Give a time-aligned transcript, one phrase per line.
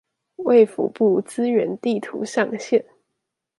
[0.37, 2.83] 衛福部資源地圖上線